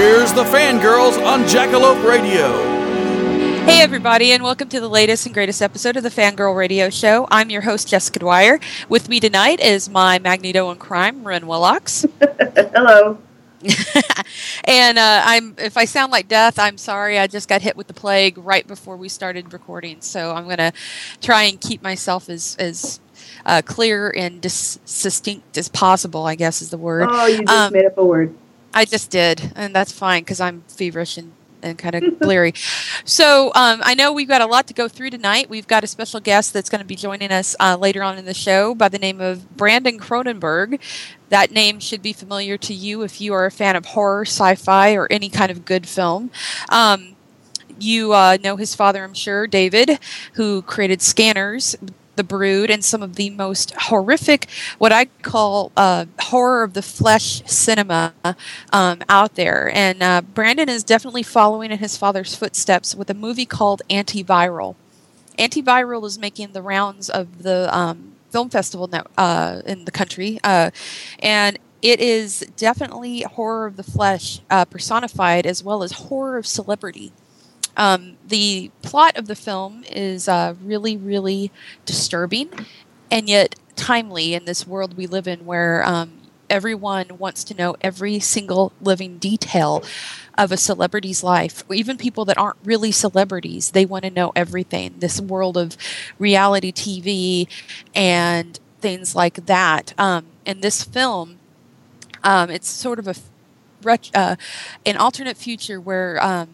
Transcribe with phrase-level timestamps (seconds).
[0.00, 2.48] Here's the fangirls on Jackalope Radio.
[3.66, 7.28] Hey, everybody, and welcome to the latest and greatest episode of the Fangirl Radio Show.
[7.30, 8.58] I'm your host, Jessica Dwyer.
[8.88, 12.10] With me tonight is my Magneto in crime, Ren Willocks.
[12.74, 13.18] Hello.
[14.64, 17.18] and uh, I'm if I sound like death, I'm sorry.
[17.18, 20.72] I just got hit with the plague right before we started recording, so I'm gonna
[21.20, 23.00] try and keep myself as as
[23.44, 26.24] uh, clear and dis- distinct as possible.
[26.24, 27.06] I guess is the word.
[27.10, 28.34] Oh, you just Um, made up a word.
[28.72, 31.32] I just did, and that's fine because I'm feverish and,
[31.62, 32.54] and kind of bleary.
[33.04, 35.50] So um, I know we've got a lot to go through tonight.
[35.50, 38.24] We've got a special guest that's going to be joining us uh, later on in
[38.24, 40.80] the show by the name of Brandon Cronenberg.
[41.28, 44.94] That name should be familiar to you if you are a fan of horror, sci-fi,
[44.94, 46.30] or any kind of good film.
[46.68, 47.16] Um,
[47.78, 49.98] you uh, know his father, I'm sure, David,
[50.34, 51.76] who created Scanners,
[52.20, 56.82] The Brood, and some of the most horrific, what I call uh, horror of the
[56.82, 58.12] flesh cinema
[58.74, 59.70] um, out there.
[59.74, 64.74] And uh, Brandon is definitely following in his father's footsteps with a movie called Antiviral.
[65.38, 70.38] Antiviral is making the rounds of the um, film festival now, uh, in the country,
[70.44, 70.70] uh,
[71.20, 76.46] and it is definitely horror of the flesh uh, personified as well as horror of
[76.46, 77.12] celebrity.
[77.76, 81.50] Um, the plot of the film is uh, really, really
[81.86, 82.50] disturbing
[83.10, 86.12] and yet timely in this world we live in where um,
[86.48, 89.82] everyone wants to know every single living detail
[90.36, 91.64] of a celebrity's life.
[91.72, 94.94] Even people that aren't really celebrities, they want to know everything.
[94.98, 95.76] This world of
[96.18, 97.48] reality TV
[97.94, 99.92] and things like that.
[99.98, 101.38] Um, in this film,
[102.22, 103.14] um, it's sort of a
[104.14, 104.36] uh,
[104.84, 106.48] an alternate future where um,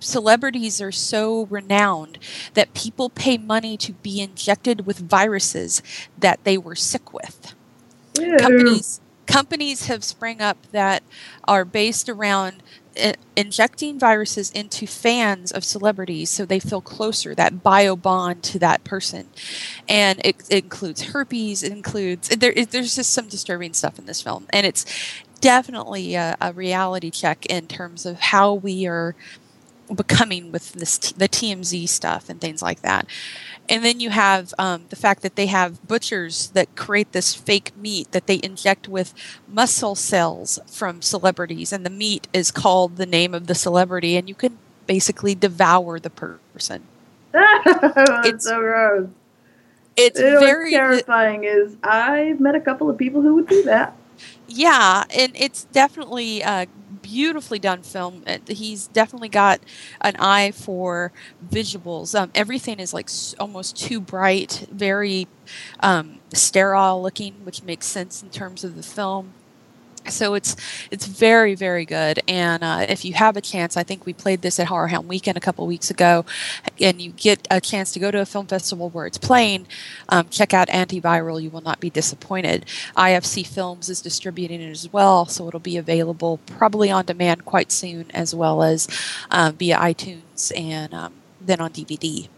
[0.00, 2.18] celebrities are so renowned
[2.54, 5.82] that people pay money to be injected with viruses
[6.18, 7.54] that they were sick with.
[8.18, 8.36] Ew.
[8.38, 11.04] Companies companies have sprung up that
[11.46, 12.62] are based around
[13.00, 18.58] i- injecting viruses into fans of celebrities so they feel closer that bio bond to
[18.58, 19.30] that person
[19.88, 23.98] and it, it includes herpes it includes eh, there, it- there's just some disturbing stuff
[23.98, 24.84] in this film and it's
[25.40, 29.16] definitely a, a reality check in terms of how we are
[29.94, 33.06] becoming with this t- the TMZ stuff and things like that.
[33.68, 37.70] And then you have um, the fact that they have butchers that create this fake
[37.76, 39.14] meat that they inject with
[39.46, 44.28] muscle cells from celebrities, and the meat is called the name of the celebrity, and
[44.28, 46.82] you can basically devour the person.
[47.32, 49.08] That's It's so gross.
[49.96, 53.62] It's You know very terrifying is I've met a couple of people who would do
[53.64, 53.96] that.
[54.48, 56.66] Yeah, and it's definitely a
[57.10, 58.22] beautifully done film.
[58.26, 59.60] Uh, He's definitely got
[60.00, 61.12] an eye for
[61.46, 62.18] visuals.
[62.18, 65.26] Um, everything is like almost too bright, very
[65.80, 69.32] um, sterile looking, which makes sense in terms of the film.
[70.10, 70.56] So it's
[70.90, 74.42] it's very very good, and uh, if you have a chance, I think we played
[74.42, 76.24] this at HorrorHound Weekend a couple weeks ago,
[76.80, 79.66] and you get a chance to go to a film festival where it's playing,
[80.08, 81.42] um, check out Antiviral.
[81.42, 82.66] You will not be disappointed.
[82.96, 87.72] IFC Films is distributing it as well, so it'll be available probably on demand quite
[87.72, 88.88] soon, as well as
[89.30, 92.28] uh, via iTunes and um, then on DVD.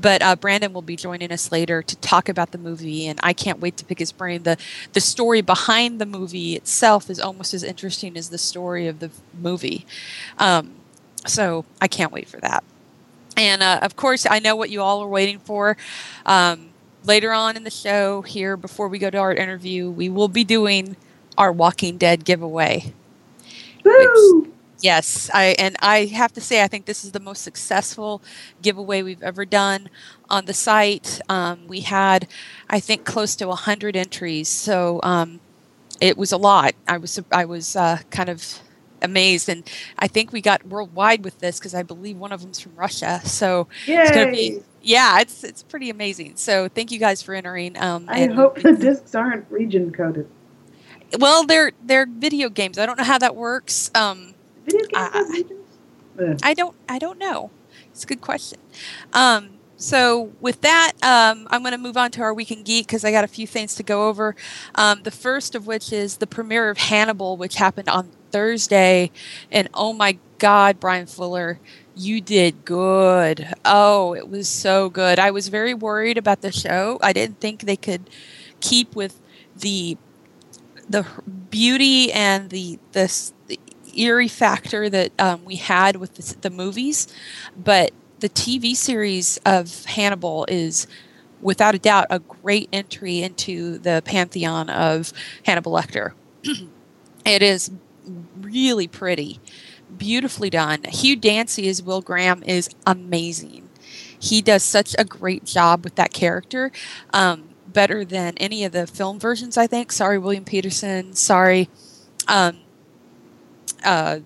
[0.00, 3.32] But uh, Brandon will be joining us later to talk about the movie, and I
[3.32, 4.42] can't wait to pick his brain.
[4.42, 4.56] the
[4.92, 9.10] The story behind the movie itself is almost as interesting as the story of the
[9.38, 9.86] movie,
[10.38, 10.72] um,
[11.26, 12.64] so I can't wait for that.
[13.36, 15.76] And uh, of course, I know what you all are waiting for.
[16.26, 16.70] Um,
[17.04, 20.44] later on in the show, here before we go to our interview, we will be
[20.44, 20.96] doing
[21.38, 22.92] our Walking Dead giveaway.
[23.84, 24.49] Woo!
[24.82, 28.22] Yes, I and I have to say I think this is the most successful
[28.62, 29.90] giveaway we've ever done
[30.28, 31.20] on the site.
[31.28, 32.28] Um, we had,
[32.68, 34.48] I think, close to hundred entries.
[34.48, 35.40] So um,
[36.00, 36.74] it was a lot.
[36.88, 38.60] I was I was uh, kind of
[39.02, 39.68] amazed, and
[39.98, 43.20] I think we got worldwide with this because I believe one of them's from Russia.
[43.24, 46.36] So it's gonna be yeah, it's it's pretty amazing.
[46.36, 47.76] So thank you guys for entering.
[47.78, 50.28] Um, I hope the discs aren't region coded.
[51.18, 52.78] well, they're they're video games.
[52.78, 53.90] I don't know how that works.
[53.94, 54.34] Um,
[54.72, 57.50] Video games I- don't I don't know.
[57.92, 58.58] It's a good question.
[59.12, 63.04] Um, so with that, um, I'm going to move on to our weekend geek because
[63.04, 64.36] I got a few things to go over.
[64.74, 69.10] Um, the first of which is the premiere of Hannibal, which happened on Thursday,
[69.50, 71.58] and oh my God, Bryan Fuller,
[71.96, 73.48] you did good.
[73.64, 75.18] Oh, it was so good.
[75.18, 76.98] I was very worried about the show.
[77.02, 78.10] I didn't think they could
[78.60, 79.20] keep with
[79.56, 79.96] the
[80.88, 81.06] the
[81.50, 83.39] beauty and the the, s- the
[83.96, 87.08] eerie factor that um, we had with the, the movies,
[87.56, 90.86] but the TV series of Hannibal is
[91.40, 95.12] without a doubt a great entry into the pantheon of
[95.44, 96.12] Hannibal Lecter.
[97.24, 97.70] it is
[98.40, 99.40] really pretty,
[99.96, 100.84] beautifully done.
[100.84, 103.68] Hugh Dancy as Will Graham is amazing.
[104.18, 106.70] He does such a great job with that character.
[107.12, 109.92] Um, better than any of the film versions, I think.
[109.92, 111.14] Sorry, William Petersen.
[111.14, 111.68] Sorry.
[112.28, 112.58] Um,
[113.84, 114.20] uh,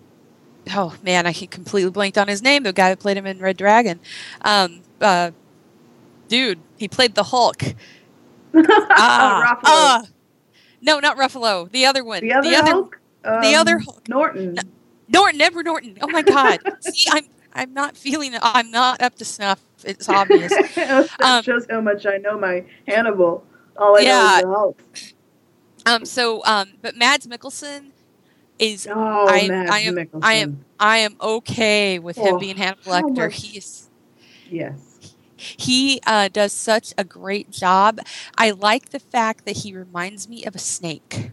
[0.73, 2.62] oh man, I completely blanked on his name.
[2.62, 4.01] The guy that played him in Red Dragon.
[4.43, 5.31] Um, uh,
[6.29, 7.62] dude, he played the Hulk.
[8.56, 9.62] Ah, Ruffalo.
[9.65, 10.03] ah.
[10.81, 11.69] no, not Ruffalo.
[11.73, 12.21] The other one.
[12.23, 13.01] the other Hulk?
[13.25, 14.09] the other Um, Hulk.
[14.09, 14.59] Norton.
[15.09, 15.99] Norton, Edward Norton.
[16.01, 16.61] Oh my God.
[16.81, 18.35] See, I'm I'm not feeling.
[18.41, 19.61] I'm not up to snuff.
[19.85, 20.51] It's obvious.
[20.77, 23.45] that Um, shows how much I know my Hannibal.
[23.77, 24.37] All I know Yeah.
[24.37, 24.83] is the Hulk.
[25.87, 26.05] Um.
[26.05, 26.45] So.
[26.45, 26.75] Um.
[26.81, 27.91] But Mads Mikkelsen
[28.73, 28.87] is.
[28.91, 30.09] Oh, I- Mads I am-.
[30.23, 33.31] I am- I am okay with him Oh, being Hannibal Lecter.
[33.31, 33.89] He's
[34.51, 34.77] Yes.
[35.37, 38.01] he uh, does such a great job.
[38.37, 41.31] I like the fact that he reminds me of a snake.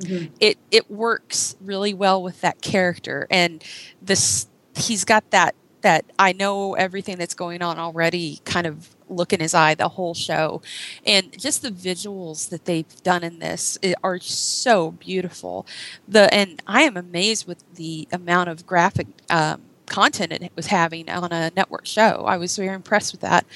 [0.00, 0.30] Mhm.
[0.40, 3.62] It it works really well with that character, and
[4.00, 9.32] this he's got that that I know everything that's going on already kind of look
[9.32, 10.62] in his eye the whole show,
[11.04, 15.66] and just the visuals that they've done in this are so beautiful.
[16.06, 19.08] The and I am amazed with the amount of graphic.
[19.30, 22.24] Um, content it was having on a network show.
[22.26, 23.46] I was very impressed with that.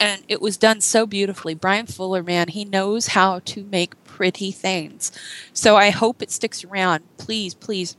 [0.00, 1.54] And it was done so beautifully.
[1.54, 5.12] Bryan Fuller, man, he knows how to make pretty things.
[5.52, 7.04] So I hope it sticks around.
[7.18, 7.96] Please, please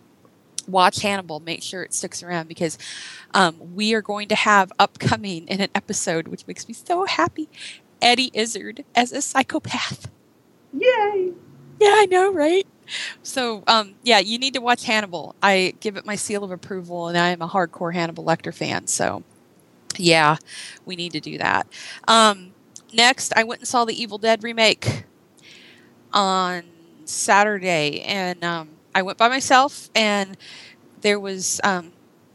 [0.72, 1.40] watch Hannibal.
[1.40, 2.78] Make sure it sticks around because
[3.34, 7.50] um, we are going to have upcoming in an episode, which makes me so happy,
[8.02, 10.10] Eddie Izzard as a psychopath.
[10.74, 11.34] Yay!
[11.80, 12.68] Yeah, I know, right?
[13.24, 15.36] So, um, yeah, you need to watch Hannibal.
[15.42, 18.88] I give it my seal of approval, and I am a hardcore Hannibal Lecter fan.
[18.88, 19.24] So,
[19.98, 20.38] yeah,
[20.86, 21.68] we need to do that.
[22.08, 22.54] Um,
[22.94, 25.06] next, I went and saw the Evil Dead remake
[26.14, 26.64] on
[27.06, 30.38] Saturday, and um, I went by myself, and
[31.02, 31.92] there was um,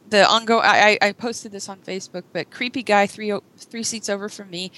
[0.08, 0.64] the ongoing.
[0.64, 4.72] I, I posted this on Facebook, but creepy guy three three seats over from me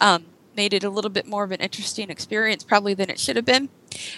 [0.00, 0.26] um,
[0.56, 3.44] made it a little bit more of an interesting experience, probably than it should have
[3.44, 3.68] been.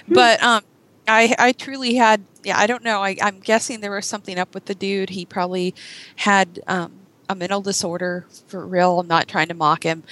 [0.08, 0.62] But um,
[1.06, 4.54] I I truly had yeah I don't know I I'm guessing there was something up
[4.54, 5.10] with the dude.
[5.10, 5.74] He probably
[6.16, 6.92] had um,
[7.28, 9.00] a mental disorder for real.
[9.00, 10.04] I'm not trying to mock him,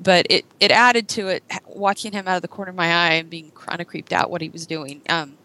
[0.00, 3.14] but it it added to it watching him out of the corner of my eye
[3.14, 5.02] and being kind of creeped out what he was doing.
[5.08, 5.36] Um,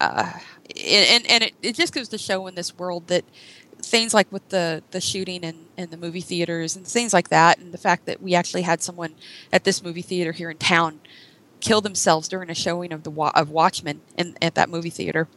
[0.00, 0.32] uh,
[0.76, 3.24] and and it, it just goes to show in this world that
[3.78, 7.58] things like with the the shooting and in the movie theaters and things like that,
[7.58, 9.14] and the fact that we actually had someone
[9.52, 11.00] at this movie theater here in town
[11.60, 15.28] kill themselves during a showing of the of Watchmen in at that movie theater.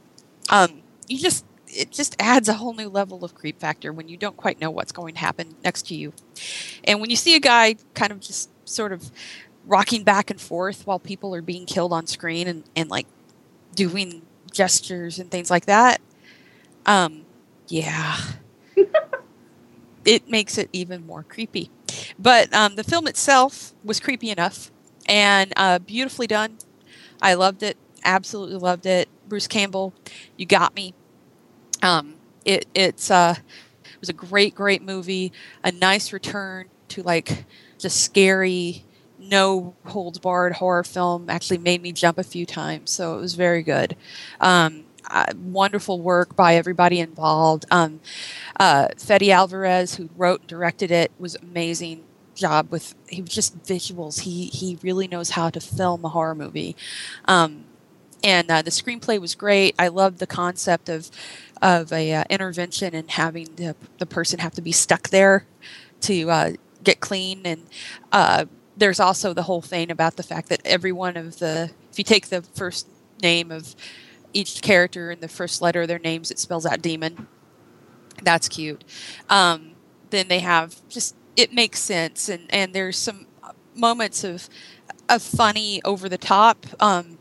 [0.49, 4.17] Um, you just it just adds a whole new level of creep factor when you
[4.17, 6.13] don't quite know what's going to happen next to you,
[6.83, 9.11] and when you see a guy kind of just sort of
[9.65, 13.05] rocking back and forth while people are being killed on screen and, and like
[13.75, 14.23] doing
[14.59, 16.01] gestures and things like that.
[16.85, 17.23] Um,
[17.69, 18.17] yeah.
[20.05, 21.71] it makes it even more creepy.
[22.19, 24.69] But um, the film itself was creepy enough
[25.07, 26.57] and uh, beautifully done.
[27.21, 27.77] I loved it.
[28.03, 29.07] Absolutely loved it.
[29.29, 29.93] Bruce Campbell,
[30.35, 30.93] you got me.
[31.81, 33.35] Um, it it's uh,
[33.85, 35.31] it was a great, great movie.
[35.63, 37.45] A nice return to like
[37.77, 38.83] just scary,
[39.29, 41.29] no holds barred horror film.
[41.29, 43.95] Actually, made me jump a few times, so it was very good.
[44.39, 47.65] Um, uh, wonderful work by everybody involved.
[47.71, 47.99] Um,
[48.59, 52.03] uh, Fede Alvarez, who wrote and directed it, was amazing
[52.35, 52.95] job with.
[53.07, 54.21] He was just visuals.
[54.21, 56.75] He he really knows how to film a horror movie.
[57.25, 57.65] Um,
[58.23, 59.75] and uh, the screenplay was great.
[59.79, 61.09] I loved the concept of
[61.61, 65.45] of a uh, intervention and having the, the person have to be stuck there
[66.01, 66.51] to uh,
[66.83, 67.41] get clean.
[67.45, 67.65] And
[68.11, 68.45] uh,
[68.79, 72.03] there's also the whole thing about the fact that every one of the if you
[72.03, 72.87] take the first
[73.21, 73.75] name of
[74.33, 76.31] each character in the first letter of their names.
[76.31, 77.27] It spells out demon.
[78.21, 78.83] That's cute.
[79.29, 79.71] Um,
[80.09, 83.27] then they have just it makes sense, and and there's some
[83.75, 84.49] moments of
[85.07, 86.65] of funny over the top.
[86.79, 87.17] Um,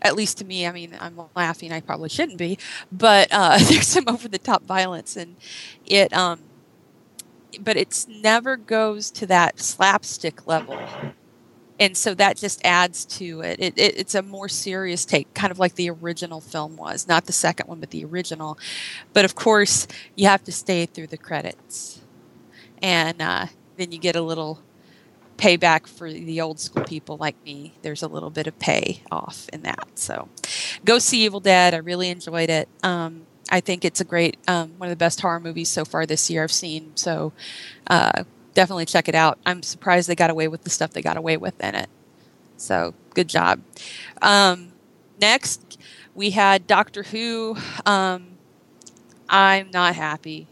[0.00, 1.70] at least to me, I mean, I'm laughing.
[1.70, 2.58] I probably shouldn't be,
[2.90, 5.36] but uh, there's some over the top violence, and
[5.86, 6.12] it.
[6.12, 6.40] Um,
[7.60, 10.78] but it's never goes to that slapstick level
[11.82, 13.58] and so that just adds to it.
[13.58, 13.98] It, it.
[13.98, 17.66] It's a more serious take, kind of like the original film was, not the second
[17.68, 18.56] one, but the original.
[19.12, 22.00] But of course, you have to stay through the credits,
[22.80, 24.60] and uh, then you get a little
[25.36, 27.74] payback for the old school people like me.
[27.82, 29.88] There's a little bit of pay off in that.
[29.96, 30.28] So,
[30.84, 31.74] go see Evil Dead.
[31.74, 32.68] I really enjoyed it.
[32.84, 36.06] Um, I think it's a great, um, one of the best horror movies so far
[36.06, 36.92] this year I've seen.
[36.96, 37.32] So,
[37.86, 39.38] uh, definitely check it out.
[39.46, 41.90] I'm surprised they got away with the stuff they got away with in it.
[42.56, 43.60] So good job.
[44.22, 44.72] Um,
[45.20, 45.78] next,
[46.14, 47.56] we had Doctor Who.
[47.84, 48.38] Um,
[49.28, 50.48] I'm not happy.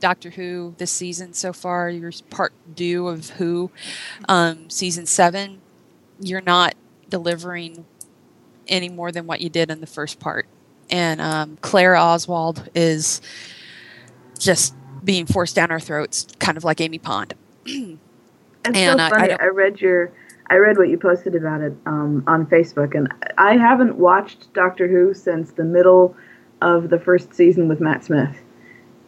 [0.00, 1.88] Doctor Who this season so far.
[1.88, 3.70] You're part due of Who,
[4.28, 5.60] um, season seven.
[6.20, 6.74] You're not
[7.08, 7.84] delivering
[8.66, 10.46] any more than what you did in the first part.
[10.90, 13.20] And um, Claire Oswald is
[14.38, 14.74] just
[15.04, 17.34] being forced down our throats, kind of like Amy Pond.
[17.66, 17.98] and,
[18.64, 19.32] so funny.
[19.32, 20.12] I, I, read your,
[20.48, 24.88] I read what you posted about it um, on Facebook, and I haven't watched Doctor
[24.88, 26.16] Who since the middle
[26.62, 28.36] of the first season with Matt Smith,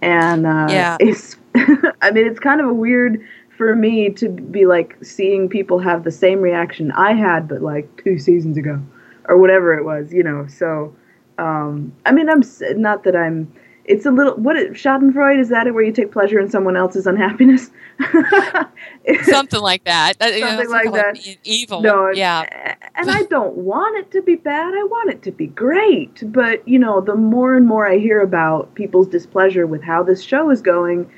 [0.03, 1.37] and uh, yeah, it's.
[2.03, 3.25] I mean, it's kind of a weird
[3.57, 8.03] for me to be like seeing people have the same reaction I had, but like
[8.05, 8.83] two seasons ago,
[9.25, 10.47] or whatever it was, you know.
[10.47, 10.95] So,
[11.39, 12.43] um, I mean, I'm
[12.81, 13.53] not that I'm
[13.87, 16.77] it's a little what it, Schadenfreude is that it where you take pleasure in someone
[16.77, 17.71] else's unhappiness?
[19.23, 20.21] something like that.
[20.21, 21.19] Something you know, like that.
[21.45, 21.81] Evil.
[21.81, 22.75] No, yeah.
[22.97, 24.75] And I don't want it to be bad.
[24.75, 26.23] I want it to be great.
[26.33, 30.23] But you know, the more and more I hear about people's displeasure with how this
[30.23, 31.09] show is going,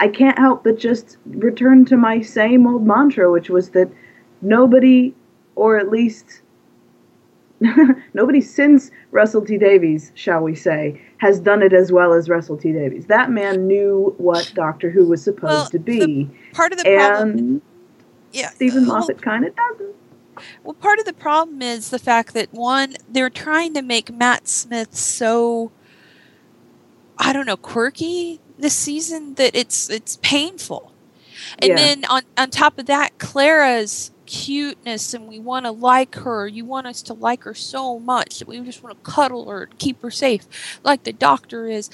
[0.00, 3.90] I can't help but just return to my same old mantra, which was that
[4.40, 5.14] nobody,
[5.56, 6.40] or at least
[8.14, 12.56] nobody since Russell T Davies, shall we say, has done it as well as Russell
[12.56, 13.06] T Davies.
[13.06, 16.28] That man knew what Doctor Who was supposed well, to be.
[16.52, 17.62] Part of the and problem,
[18.32, 19.94] yeah, Steven Moffat kind of doesn't.
[20.64, 24.48] Well, part of the problem is the fact that one, they're trying to make Matt
[24.48, 25.70] Smith so,
[27.16, 30.92] I don't know, quirky this season that it's it's painful.
[31.58, 31.76] And yeah.
[31.76, 36.46] then on on top of that, Clara's cuteness and we want to like her.
[36.46, 39.64] You want us to like her so much that we just want to cuddle her
[39.64, 41.90] and keep her safe, like the doctor is.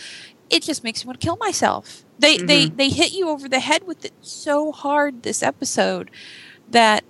[0.49, 2.05] It just makes me want to kill myself.
[2.19, 2.47] They mm-hmm.
[2.47, 6.11] they they hit you over the head with it so hard this episode
[6.69, 7.05] that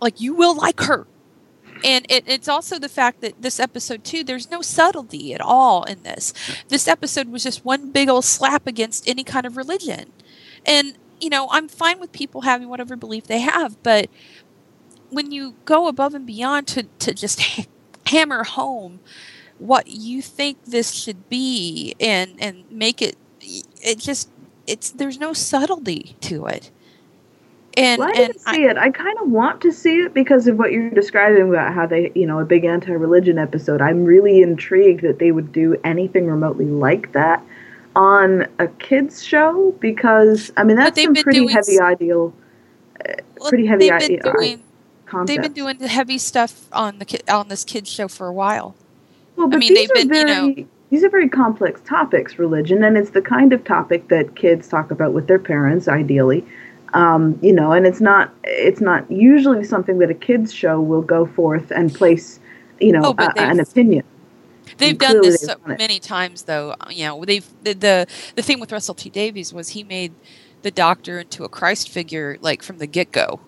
[0.00, 1.06] like you will like her.
[1.84, 5.84] And it, it's also the fact that this episode too, there's no subtlety at all
[5.84, 6.32] in this.
[6.68, 10.12] This episode was just one big old slap against any kind of religion.
[10.66, 14.08] And you know, I'm fine with people having whatever belief they have, but
[15.10, 17.40] when you go above and beyond to, to just
[18.06, 19.00] hammer home
[19.58, 24.30] what you think this should be and and make it it just
[24.66, 26.70] it's there's no subtlety to it
[27.76, 28.76] and, well, I didn't see I, it.
[28.76, 32.10] I kind of want to see it because of what you're describing about how they,
[32.12, 33.80] you know, a big anti-religion episode.
[33.80, 37.40] I'm really intrigued that they would do anything remotely like that
[37.98, 42.32] on a kids show because I mean that's some pretty heavy ideal,
[43.00, 44.20] uh, well, pretty heavy ideal.
[44.22, 44.62] Doing,
[45.06, 45.34] concepts.
[45.34, 48.76] They've been doing the heavy stuff on the on this kids show for a while.
[49.34, 52.38] Well, but I mean, these are been, very, you know, these are very complex topics,
[52.38, 56.44] religion, and it's the kind of topic that kids talk about with their parents, ideally.
[56.94, 61.02] Um, you know, and it's not it's not usually something that a kids show will
[61.02, 62.38] go forth and place,
[62.80, 64.04] you know, oh, an opinion.
[64.76, 66.74] They've done this so many times, though.
[66.80, 68.06] Uh, you know, they've the, the
[68.36, 70.12] the thing with Russell T Davies was he made
[70.62, 73.40] the Doctor into a Christ figure, like from the get go.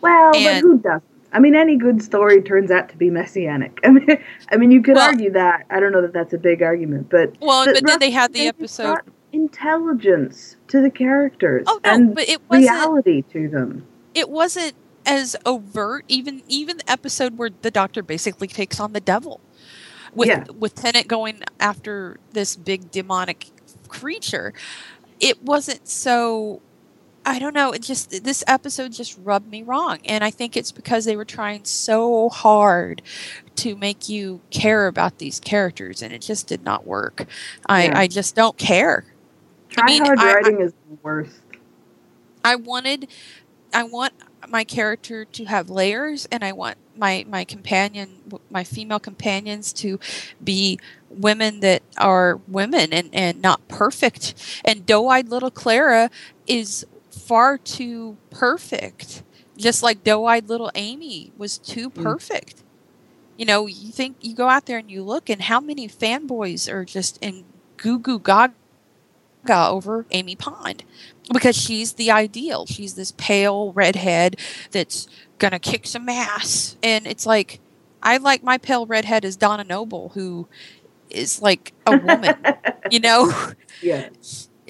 [0.00, 1.02] Well, and, but who doesn't?
[1.32, 3.78] I mean, any good story turns out to be messianic.
[3.84, 4.06] I mean,
[4.50, 5.66] I mean, you could well, argue that.
[5.70, 8.46] I don't know that that's a big argument, but well, but then they had the
[8.46, 8.98] episode
[9.32, 13.86] intelligence to the characters oh, no, and but it reality to them.
[14.14, 16.04] It wasn't as overt.
[16.08, 19.40] Even even the episode where the Doctor basically takes on the devil,
[20.16, 20.44] with yeah.
[20.58, 23.46] with Tennant going after this big demonic
[23.88, 24.52] creature.
[25.20, 26.60] It wasn't so
[27.24, 27.72] I don't know.
[27.72, 31.24] It just this episode just rubbed me wrong, and I think it's because they were
[31.24, 33.02] trying so hard
[33.56, 37.26] to make you care about these characters, and it just did not work.
[37.66, 37.98] I yeah.
[37.98, 39.04] I just don't care.
[39.70, 41.40] Try I mean, hard I, writing I, is the worst.
[42.44, 43.08] I wanted
[43.74, 44.12] I want
[44.50, 49.98] my character to have layers, and I want my my companion, my female companions, to
[50.42, 50.78] be
[51.10, 54.34] women that are women and and not perfect.
[54.64, 56.10] And doe-eyed little Clara
[56.46, 59.22] is far too perfect,
[59.56, 62.02] just like doe-eyed little Amy was too mm.
[62.02, 62.56] perfect.
[62.56, 62.62] Mm.
[63.38, 66.72] You know, you think you go out there and you look, and how many fanboys
[66.72, 67.44] are just in
[67.76, 68.54] goo goo gaga
[69.48, 70.84] over Amy Pond
[71.32, 72.66] because she's the ideal.
[72.66, 74.36] She's this pale redhead
[74.70, 77.60] that's gonna kick some ass, and it's like
[78.02, 80.48] I like my pale redhead as Donna Noble, who
[81.10, 82.34] is like a woman,
[82.90, 83.32] you know.
[83.82, 84.08] Yeah.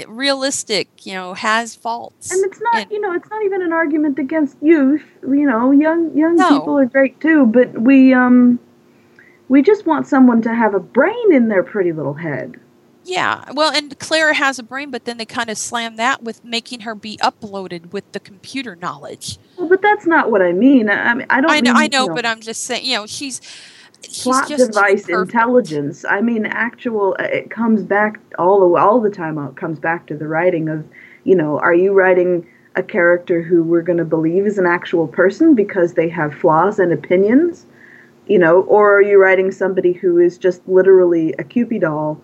[0.07, 3.73] Realistic, you know, has faults, and it's not, and, you know, it's not even an
[3.73, 5.03] argument against youth.
[5.23, 6.51] You know, young young no.
[6.51, 8.59] people are great too, but we um,
[9.49, 12.61] we just want someone to have a brain in their pretty little head.
[13.07, 16.45] Yeah, well, and Clara has a brain, but then they kind of slam that with
[16.45, 19.39] making her be uploaded with the computer knowledge.
[19.57, 20.91] Well, but that's not what I mean.
[20.91, 21.51] I mean, I don't.
[21.53, 22.85] I know, mean, I know, you know, but I'm just saying.
[22.85, 23.41] You know, she's
[24.25, 26.05] plot device intelligence.
[26.05, 27.15] I mean, actual.
[27.21, 29.39] Uh, it comes back all the all the time.
[29.39, 30.85] It comes back to the writing of,
[31.23, 32.45] you know, are you writing
[32.75, 36.81] a character who we're going to believe is an actual person because they have flaws
[36.81, 37.67] and opinions,
[38.27, 42.21] you know, or are you writing somebody who is just literally a Cupid doll?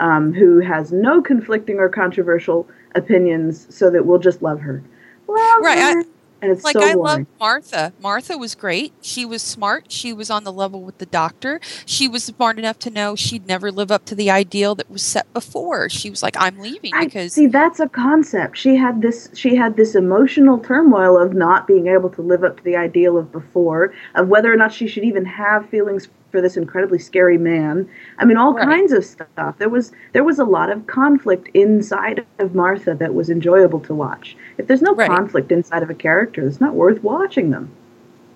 [0.00, 4.82] Um, who has no conflicting or controversial opinions, so that we'll just love her.
[5.28, 5.78] Love right.
[5.78, 6.00] Her.
[6.00, 6.04] I,
[6.42, 7.92] and it's like so I love Martha.
[8.00, 8.92] Martha was great.
[9.00, 9.90] She was smart.
[9.90, 11.60] She was on the level with the doctor.
[11.86, 15.02] She was smart enough to know she'd never live up to the ideal that was
[15.02, 15.88] set before.
[15.88, 18.58] She was like, "I'm leaving because." I, see, that's a concept.
[18.58, 19.30] She had this.
[19.34, 23.16] She had this emotional turmoil of not being able to live up to the ideal
[23.16, 27.38] of before, of whether or not she should even have feelings for this incredibly scary
[27.38, 27.88] man.
[28.18, 28.66] I mean, all right.
[28.66, 29.56] kinds of stuff.
[29.56, 33.94] There was there was a lot of conflict inside of Martha that was enjoyable to
[33.94, 34.36] watch.
[34.58, 35.08] If there's no right.
[35.08, 37.70] conflict inside of a character, it's not worth watching them.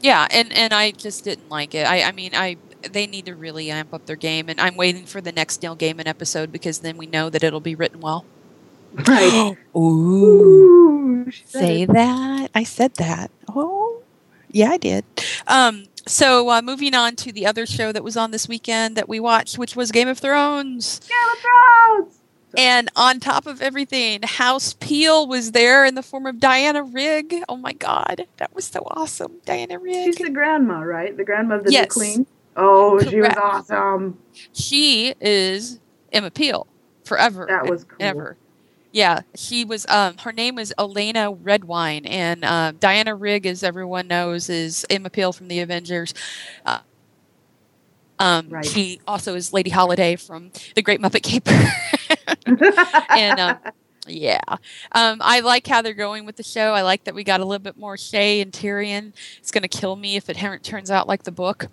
[0.01, 1.87] Yeah, and and I just didn't like it.
[1.87, 2.57] I I mean, I
[2.91, 5.77] they need to really amp up their game, and I'm waiting for the next Neil
[5.77, 8.25] Gaiman episode because then we know that it'll be written well.
[9.07, 9.57] Right.
[9.77, 9.79] Ooh.
[9.79, 11.93] Ooh say it.
[11.93, 12.51] that.
[12.55, 13.31] I said that.
[13.49, 14.03] Oh,
[14.51, 15.05] yeah, I did.
[15.47, 19.09] Um, so uh, moving on to the other show that was on this weekend that
[19.09, 21.01] we watched, which was Game of Thrones.
[21.01, 22.21] Game of Thrones.
[22.57, 27.35] And on top of everything, House Peel was there in the form of Diana Rigg.
[27.49, 30.07] Oh my God, that was so awesome, Diana Rigg.
[30.07, 31.17] She's the grandma, right?
[31.17, 31.93] The grandma of the yes.
[31.93, 32.27] queen.
[32.57, 33.11] Oh, Correct.
[33.11, 34.19] she was awesome.
[34.53, 35.79] She is
[36.13, 36.67] Emma Peel
[37.05, 37.47] forever.
[37.49, 37.97] That was cool.
[38.01, 38.37] Ever.
[38.93, 39.87] Yeah, he was.
[39.89, 45.11] Um, her name was Elena Redwyne, and uh, Diana Rigg, as everyone knows, is Emma
[45.11, 46.13] Peel from the Avengers.
[46.67, 46.81] Uh,
[48.19, 48.65] um, right.
[48.65, 51.73] She also is Lady Holiday from The Great Muppet Caper.
[53.11, 53.57] and uh,
[54.07, 54.41] yeah,
[54.93, 56.73] um, I like how they're going with the show.
[56.75, 59.13] I like that we got a little bit more Shae and Tyrion.
[59.39, 61.69] It's going to kill me if it turns out like the book.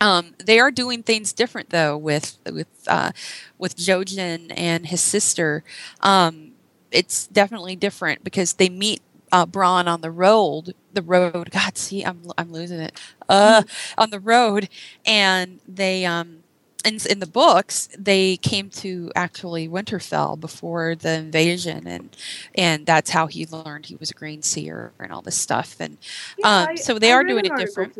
[0.00, 3.12] Um, they are doing things different though with with uh,
[3.58, 5.64] with Jojen and his sister.
[6.00, 6.52] Um,
[6.90, 10.74] it's definitely different because they meet uh, Bran on the road.
[10.92, 11.50] The road.
[11.52, 12.98] God, see, I'm I'm losing it.
[13.28, 14.00] Uh, mm-hmm.
[14.00, 14.68] on the road,
[15.04, 16.38] and they um,
[16.84, 22.16] in in the books they came to actually Winterfell before the invasion, and
[22.54, 25.76] and that's how he learned he was a green seer and all this stuff.
[25.80, 25.98] And
[26.38, 27.94] yeah, um, so they I, are doing it different.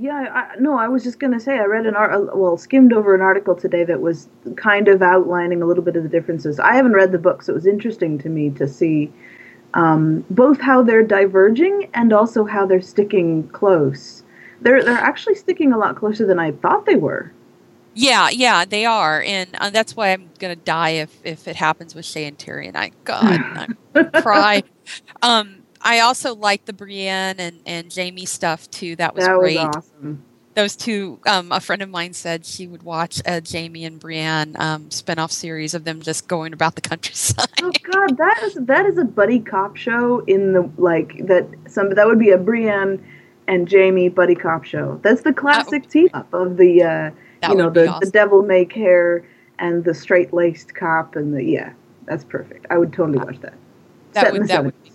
[0.00, 2.92] Yeah, I, no, I was just going to say I read an art, well, skimmed
[2.92, 6.60] over an article today that was kind of outlining a little bit of the differences.
[6.60, 9.12] I haven't read the book, so it was interesting to me to see
[9.74, 14.22] um, both how they're diverging and also how they're sticking close.
[14.60, 17.32] They're they're actually sticking a lot closer than I thought they were.
[17.94, 21.94] Yeah, yeah, they are, and uh, that's why I'm gonna die if if it happens
[21.94, 22.76] with Shae and Tyrion.
[22.76, 24.62] I God, I cry.
[25.20, 28.96] Um, I also liked the Brienne and, and Jaime stuff too.
[28.96, 29.56] That was that great.
[29.56, 30.24] Was awesome.
[30.54, 34.56] Those two, um, a friend of mine said she would watch a Jaime and Brienne
[34.58, 37.48] um, spinoff series of them just going about the countryside.
[37.62, 41.46] Oh God, that is that is a buddy cop show in the like that.
[41.68, 43.04] Some that would be a Brienne
[43.46, 44.98] and Jaime buddy cop show.
[45.02, 45.90] That's the classic oh.
[45.90, 47.10] team up of the uh,
[47.48, 48.00] you know the, awesome.
[48.00, 49.24] the devil may care
[49.60, 51.72] and the straight laced cop and the yeah.
[52.06, 52.66] That's perfect.
[52.70, 53.54] I would totally watch that.
[54.14, 54.87] That would that would be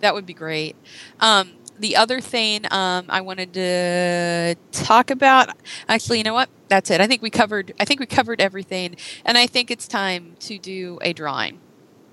[0.00, 0.76] that would be great.
[1.20, 5.56] Um, the other thing um, I wanted to talk about,
[5.88, 6.48] actually, you know what?
[6.68, 7.00] That's it.
[7.00, 7.72] I think we covered.
[7.80, 11.60] I think we covered everything, and I think it's time to do a drawing.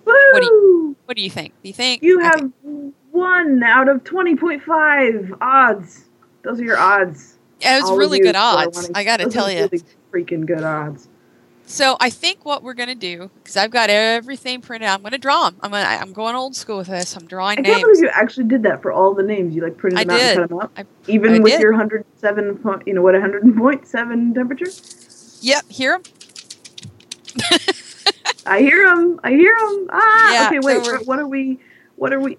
[0.06, 0.14] Woo!
[0.32, 1.54] What do you What do you think?
[1.62, 2.92] Do you think you have okay.
[3.12, 6.06] one out of twenty point five odds?
[6.44, 7.38] Those are your odds.
[7.60, 8.90] Yeah, it was All really good odds.
[8.94, 11.10] I, I got to tell you, really freaking good odds.
[11.68, 15.18] So I think what we're gonna do, because I've got everything printed out, I'm gonna
[15.18, 15.58] draw them.
[15.62, 17.16] I'm gonna, I'm going old school with this.
[17.18, 17.76] I'm drawing I names.
[17.78, 19.56] can't believe you actually did that for all the names.
[19.56, 20.30] You like printed I them out did.
[20.38, 21.62] and cut them up, I, even I with did.
[21.62, 24.68] your 107, point, you know what, 100.7 temperature.
[25.42, 26.04] Yep, hear 'em?
[28.46, 29.20] I hear them.
[29.24, 29.88] I hear them.
[29.92, 30.60] Ah, Yeah, okay.
[30.60, 30.82] Wait.
[30.84, 31.60] we're- what- are we?
[31.96, 32.38] What are we?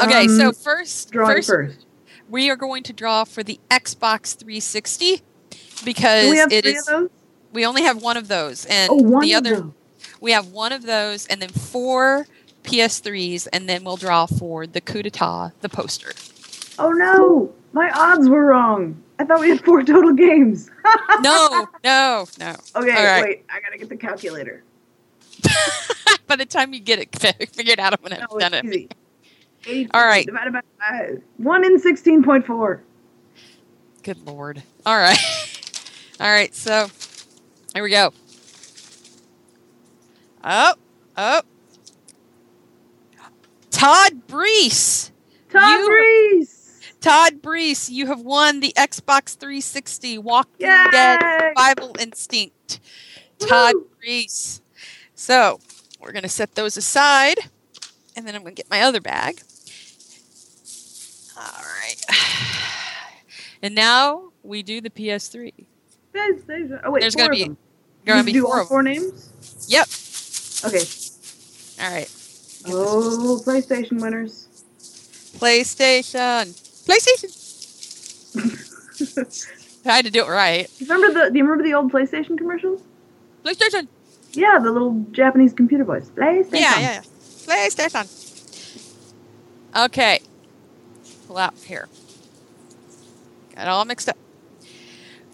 [0.00, 1.86] Okay, um, so first, drawing first, first.
[2.28, 6.88] we are going to draw for the Xbox 360 Do because we have it is.
[7.52, 9.66] We only have one of those, and Oh, one the of other
[10.20, 12.26] we have one of those, and then four
[12.64, 16.12] PS3s, and then we'll draw for the coup d'état, the poster.
[16.78, 19.02] Oh no, my odds were wrong.
[19.18, 20.70] I thought we had four total games.
[21.20, 22.56] No, no, no.
[22.74, 23.22] Okay, right.
[23.22, 23.44] wait.
[23.50, 24.62] I gotta get the calculator.
[26.26, 28.64] By the time you get it figured out, I'm gonna have done it.
[28.64, 28.88] easy.
[29.66, 30.24] 82 All right.
[30.24, 31.22] Divided by five.
[31.36, 32.82] One in sixteen point four.
[34.02, 34.62] Good lord.
[34.86, 35.18] All right.
[36.18, 36.88] All right, so
[37.74, 38.12] here we go.
[40.42, 40.74] Oh,
[41.16, 41.42] oh.
[43.70, 45.10] Todd Brees.
[45.50, 46.56] Todd You- Brees.
[47.00, 50.86] Todd Brees, you have won the Xbox 360 Walking Yay!
[50.90, 51.20] Dead
[51.56, 52.80] Survival Instinct.
[53.38, 53.88] Todd Woo!
[54.04, 54.60] Brees.
[55.14, 55.60] So
[55.98, 57.38] we're going to set those aside,
[58.14, 59.40] and then I'm going to get my other bag.
[61.36, 61.96] All right.
[63.62, 65.52] And now we do the PS3.
[66.12, 67.56] There's, there's, oh wait, There's gonna be-
[68.04, 69.30] Going to be you do four all four names.
[69.68, 69.88] Yep.
[70.64, 70.84] Okay.
[71.82, 72.10] All right.
[72.66, 74.46] Oh, PlayStation winners.
[75.38, 76.46] PlayStation.
[76.86, 77.36] PlayStation.
[79.86, 80.70] I had to do it right.
[80.80, 81.30] remember the?
[81.30, 82.82] Do you remember the old PlayStation commercials?
[83.44, 83.88] PlayStation.
[84.32, 86.10] Yeah, the little Japanese computer voice.
[86.10, 86.52] PlayStation.
[86.52, 87.02] Yeah, yeah, yeah.
[87.46, 88.06] PlayStation.
[89.84, 90.20] Okay.
[91.26, 91.88] Pull out here.
[93.56, 94.16] Got all mixed up.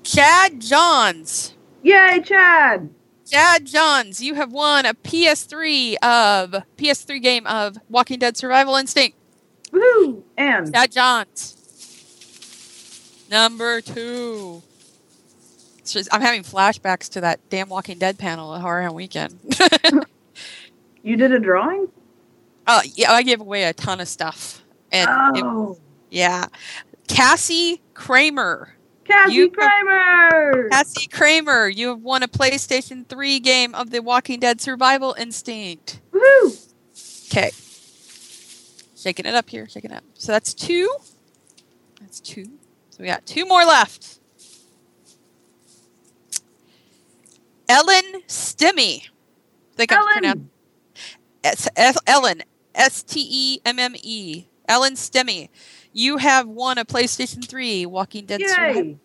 [0.06, 1.54] Chad Johns.
[1.82, 2.88] Yay, Chad.
[3.28, 9.16] Chad Johns, you have won a PS3 of PS3 game of Walking Dead Survival Instinct.
[9.72, 10.22] Woohoo!
[10.36, 11.56] And Chad Johns.
[13.28, 14.62] Number two.
[15.84, 19.40] Just- I'm having flashbacks to that damn Walking Dead panel at HorrorHound Weekend.
[21.02, 21.88] you did a drawing.
[22.68, 24.62] Oh, yeah, I gave away a ton of stuff.
[24.92, 25.78] And it- oh,
[26.10, 26.46] yeah.
[27.08, 28.75] Cassie Kramer.
[29.06, 30.68] Cassie you- Kramer.
[30.70, 36.00] Cassie Kramer, you have won a PlayStation 3 game of the Walking Dead Survival Instinct.
[36.12, 36.72] Woohoo!
[37.30, 37.50] Okay.
[38.96, 40.04] Shaking it up here, shaking it up.
[40.14, 40.90] So that's two.
[42.00, 42.44] That's two.
[42.90, 44.18] So we got two more left.
[47.68, 49.02] Ellen Stemme.
[49.02, 50.50] I think I'm pronouncing Ellen.
[51.76, 52.42] S- Ellen,
[52.74, 55.48] S T E M M E, Ellen Stemme.
[55.96, 58.74] You have won a PlayStation 3 Walking Dead Yay.
[58.74, 59.00] Game.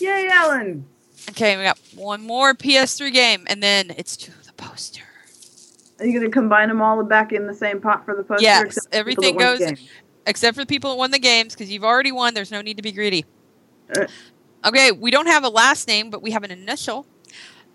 [0.00, 0.84] Yay, Ellen.
[1.30, 5.04] Okay, we got one more PS3 game, and then it's to the poster.
[6.00, 8.42] Are you gonna combine them all back in the same pot for the poster?
[8.42, 9.88] Yes, except for the everything people that won the goes-
[10.26, 12.34] Except for the people that won the games, because you've already won.
[12.34, 13.24] There's no need to be greedy.
[13.96, 14.06] Uh.
[14.64, 17.06] Okay, we don't have a last name, but we have an initial.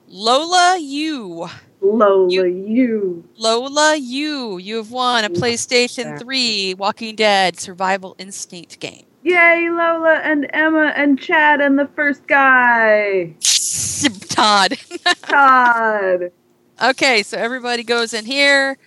[0.06, 1.48] Lola U.
[1.82, 3.24] Lola, You- you.
[3.38, 4.58] Lola U.
[4.58, 9.06] You have won a PlayStation 3 Walking Dead Survival Instinct game.
[9.24, 13.34] Yay, Lola and Emma and Chad and the first guy,
[14.30, 14.78] Todd.
[15.24, 16.32] Todd.
[16.82, 18.78] Okay, so everybody goes in here.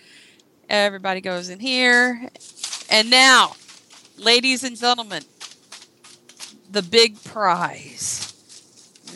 [0.71, 2.27] Everybody goes in here.
[2.89, 3.53] And now,
[4.17, 5.25] ladies and gentlemen,
[6.71, 8.33] the big prize.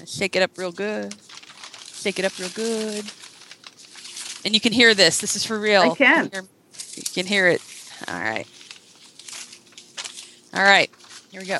[0.07, 1.15] Shake it up real good.
[1.95, 3.07] Shake it up real good.
[4.47, 5.19] And you can hear this.
[5.19, 5.83] This is for real.
[5.83, 6.27] I can.
[6.27, 6.45] You, hear-
[6.95, 7.61] you can hear it.
[8.07, 8.47] All right.
[10.55, 10.89] All right.
[11.33, 11.59] Here we go.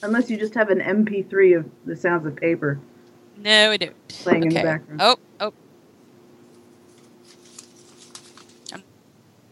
[0.00, 2.78] Unless you just have an MP3 of the sounds of paper.
[3.36, 4.08] No, I don't.
[4.08, 5.00] Playing in the background.
[5.02, 5.52] Oh, oh.
[8.72, 8.84] I'm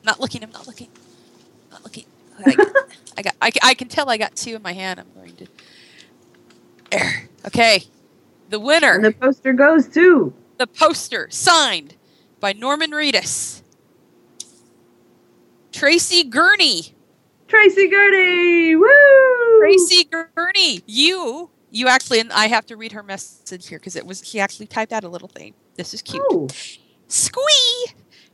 [0.05, 0.44] not looking.
[0.44, 0.90] I'm not looking.
[1.72, 2.05] Not looking.
[2.46, 2.68] I got.
[3.16, 5.01] I, got I, I can tell I got two in my hand.
[5.01, 5.46] I'm going to.
[6.92, 7.29] There.
[7.48, 7.83] Okay.
[8.48, 8.92] The winner.
[8.92, 11.94] And the poster goes to the poster signed
[12.40, 13.62] by Norman Reedus.
[15.72, 16.94] Tracy Gurney.
[17.46, 18.77] Tracy Gurney.
[18.77, 19.59] Woo!
[19.61, 20.83] Tracy Gurney.
[20.87, 21.51] You.
[21.70, 24.66] You actually, and I have to read her message here because it was she actually
[24.66, 25.55] typed out a little thing.
[25.77, 26.22] This is cute.
[26.31, 26.48] Oh,
[27.09, 27.87] Squee!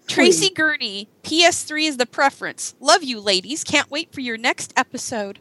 [0.06, 2.74] Tracy Gurney, PS3 is the preference.
[2.80, 3.64] Love you, ladies.
[3.64, 5.38] Can't wait for your next episode.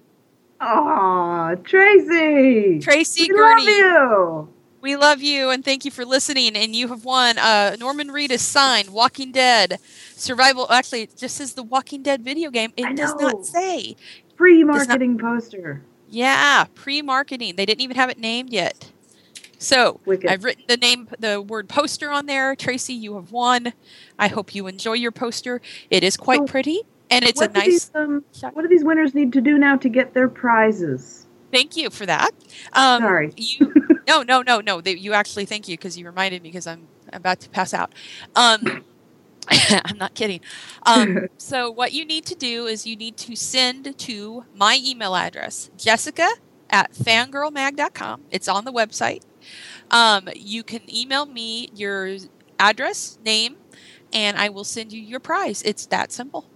[0.61, 2.79] Aw, Tracy.
[2.79, 4.53] Tracy we Gurney, love you.
[4.83, 6.55] We love you and thank you for listening.
[6.55, 9.79] And you have won uh, Norman Reedus signed Walking Dead
[10.15, 10.69] Survival.
[10.69, 12.73] Actually, it just says the Walking Dead video game.
[12.77, 13.95] It does not say.
[14.39, 15.81] Not- marketing poster.
[16.09, 17.55] Yeah, pre marketing.
[17.55, 18.91] They didn't even have it named yet.
[19.57, 20.29] So Wicked.
[20.29, 22.55] I've written the name, the word poster on there.
[22.55, 23.73] Tracy, you have won.
[24.19, 25.61] I hope you enjoy your poster.
[25.89, 27.65] It is quite pretty, and it's a nice.
[27.65, 31.22] These, um, what do these winners need to do now to get their prizes?
[31.53, 32.31] Thank you for that.
[32.73, 33.33] Um, Sorry.
[33.37, 33.73] You,
[34.07, 34.81] no, no, no, no.
[34.81, 37.93] They, you actually thank you because you reminded me because I'm about to pass out.
[38.35, 38.83] Um,
[39.49, 40.41] I'm not kidding.
[40.83, 45.15] Um, so, what you need to do is you need to send to my email
[45.15, 46.27] address, jessica
[46.71, 48.23] at fangirlmag.com.
[48.31, 49.21] It's on the website.
[49.91, 52.17] Um, you can email me your
[52.57, 53.57] address, name,
[54.11, 55.61] and I will send you your prize.
[55.63, 56.47] It's that simple.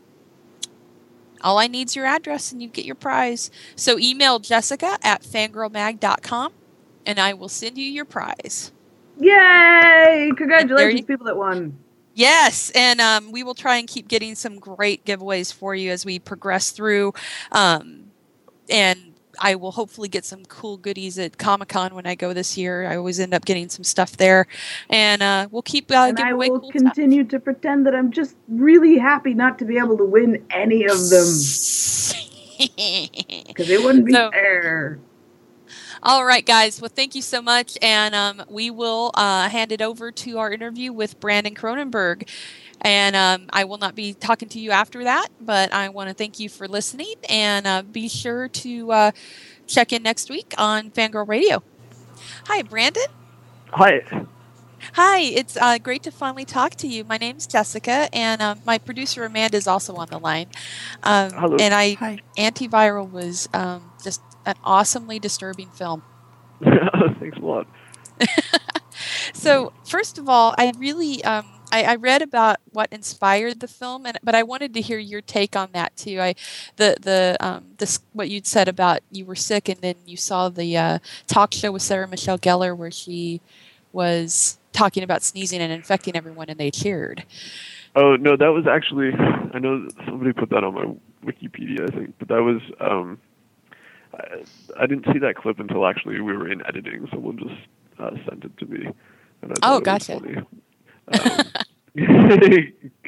[1.42, 3.52] All I need is your address and you get your prize.
[3.76, 6.54] So email jessica at fangirlmag.com
[7.06, 8.72] and I will send you your prize.
[9.20, 10.32] Yay!
[10.38, 11.78] Congratulations, people that won.
[12.14, 16.06] Yes, and um, we will try and keep getting some great giveaways for you as
[16.06, 17.14] we progress through.
[17.52, 18.12] Um,
[18.70, 22.58] and I will hopefully get some cool goodies at Comic Con when I go this
[22.58, 22.88] year.
[22.88, 24.48] I always end up getting some stuff there,
[24.90, 27.32] and uh, we'll keep uh, and I will cool continue stuff.
[27.32, 31.10] to pretend that I'm just really happy not to be able to win any of
[31.10, 31.28] them
[32.58, 35.00] because it wouldn't be so, fair.
[36.04, 36.80] All right, guys.
[36.80, 40.52] Well, thank you so much, and um, we will uh, hand it over to our
[40.52, 42.30] interview with Brandon Cronenberg.
[42.82, 46.14] And um, I will not be talking to you after that, but I want to
[46.14, 49.12] thank you for listening and uh, be sure to uh,
[49.66, 51.64] check in next week on Fangirl Radio.
[52.46, 53.08] Hi, Brandon.
[53.72, 54.04] Hi.
[54.94, 57.04] Hi, it's uh, great to finally talk to you.
[57.04, 60.48] My name's Jessica, and um, my producer Amanda is also on the line.
[61.04, 61.58] Um, Hello.
[61.60, 62.20] And I, Hi.
[62.38, 66.04] Antiviral was um, just an awesomely disturbing film.
[66.64, 67.68] Thanks a lot.
[69.34, 74.06] so, first of all, I really um, I, I, read about what inspired the film,
[74.06, 76.20] and but I wanted to hear your take on that too.
[76.22, 76.36] I
[76.78, 80.50] the the um, this what you'd said about you were sick, and then you saw
[80.50, 83.42] the uh, talk show with Sarah Michelle Gellar where she
[83.92, 87.26] was talking about sneezing and infecting everyone, and they cheered.
[87.96, 89.12] Oh no, that was actually
[89.54, 93.20] I know somebody put that on my Wikipedia, I think, but that was um,
[94.14, 94.44] I,
[94.80, 97.08] I didn't see that clip until actually we were in editing.
[97.12, 98.88] Someone just uh, sent it to me.
[99.42, 100.20] And I oh, gotcha.
[101.08, 101.28] Because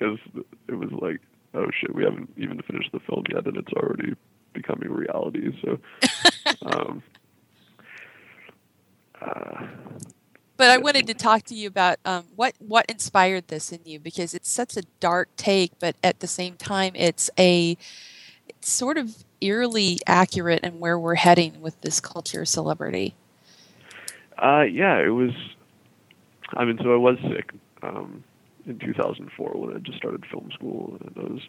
[0.02, 1.20] um, it was like,
[1.54, 4.14] oh shit, we haven't even finished the film yet, and it's already
[4.54, 5.52] becoming reality.
[5.62, 5.80] So,
[6.66, 7.04] um,
[9.22, 9.68] uh,
[10.58, 14.00] but I wanted to talk to you about um, what what inspired this in you
[14.00, 17.78] because it's such a dark take, but at the same time, it's a
[18.48, 23.16] it's sort of eerily accurate in where we're heading with this culture of celebrity.
[24.38, 25.32] Uh, yeah, it was.
[26.56, 28.24] I mean, so I was sick um,
[28.66, 31.42] in 2004 when I just started film school, and I was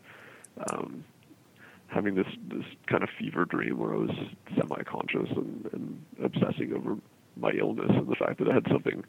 [0.73, 1.05] um,
[1.89, 4.11] having this this kind of fever dream where I was
[4.57, 6.97] semi-conscious and, and obsessing over
[7.37, 9.05] my illness and the fact that I had something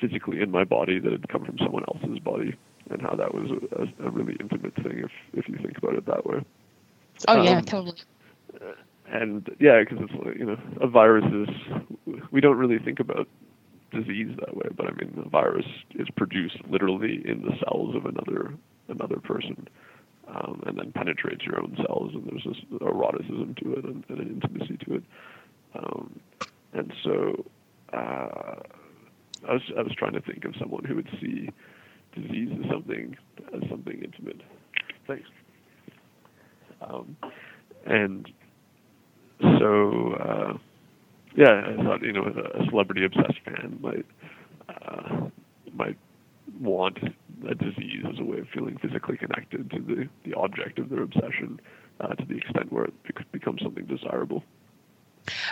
[0.00, 2.54] physically in my body that had come from someone else's body,
[2.90, 6.06] and how that was a, a really intimate thing if if you think about it
[6.06, 6.42] that way.
[7.28, 7.96] Oh um, yeah, totally.
[9.10, 13.28] And yeah, because it's like, you know a virus is we don't really think about
[13.92, 18.06] disease that way, but I mean the virus is produced literally in the cells of
[18.06, 18.54] another
[18.88, 19.68] another person,
[20.28, 24.18] um, and then penetrates your own cells, and there's this eroticism to it and, and
[24.18, 25.04] an intimacy to it,
[25.74, 26.20] um,
[26.72, 27.44] and so
[27.92, 28.60] uh,
[29.48, 31.50] I was I was trying to think of someone who would see
[32.14, 33.16] disease as something
[33.54, 34.40] as something intimate.
[35.06, 35.28] Thanks.
[36.80, 37.16] Um,
[37.86, 38.28] and
[39.40, 40.12] so.
[40.14, 40.58] Uh,
[41.36, 44.06] yeah, I thought you know a celebrity obsessed fan might
[44.68, 45.28] uh,
[45.74, 45.96] might
[46.60, 46.98] want
[47.48, 51.02] a disease as a way of feeling physically connected to the the object of their
[51.02, 51.60] obsession
[52.00, 54.42] uh, to the extent where it becomes something desirable.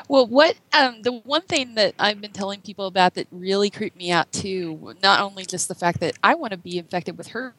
[0.08, 3.96] Well, what um, the one thing that I've been telling people about that really creeped
[3.96, 7.28] me out too, not only just the fact that I want to be infected with
[7.28, 7.54] herpes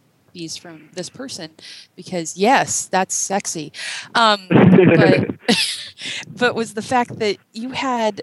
[0.58, 1.52] from this person,
[1.96, 3.72] because yes, that's sexy,
[4.16, 5.28] um, but
[6.28, 8.22] but was the fact that you had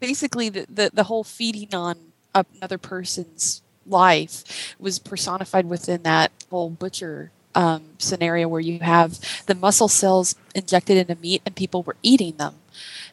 [0.00, 1.96] basically the, the, the whole feeding on
[2.34, 9.54] another person's life was personified within that whole butcher um, scenario where you have the
[9.54, 12.54] muscle cells injected into meat and people were eating them.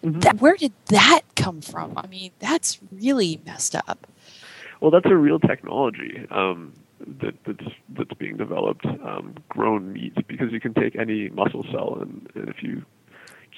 [0.03, 0.19] Mm-hmm.
[0.21, 1.93] That, where did that come from?
[1.97, 4.07] I mean, that's really messed up.
[4.79, 6.73] Well, that's a real technology um,
[7.21, 11.97] that, that's that's being developed, um, grown meat, because you can take any muscle cell
[12.01, 12.83] and, and if you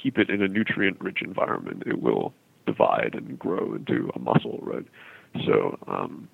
[0.01, 2.33] keep it in a nutrient-rich environment, it will
[2.65, 4.85] divide and grow into a muscle, right?
[5.45, 6.27] So um,